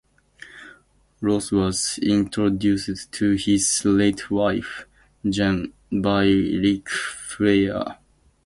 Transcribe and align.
Ross 1.21 1.51
was 1.51 1.99
introduced 2.01 3.11
to 3.11 3.33
his 3.35 3.85
late 3.85 4.31
wife, 4.31 4.87
Jan, 5.29 5.73
by 5.91 6.23
Ric 6.23 6.89
Flair. 6.89 7.97